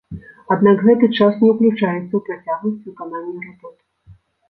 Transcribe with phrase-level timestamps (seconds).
[0.55, 3.77] Аднак гэты час не ўключаецца ў працягласць выканання работ.